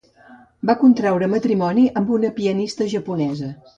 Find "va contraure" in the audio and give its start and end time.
0.69-1.29